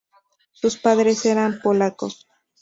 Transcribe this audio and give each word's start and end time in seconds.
Sus 0.51 0.77
padres 0.77 1.27
eran 1.27 1.59
polacos. 1.61 2.27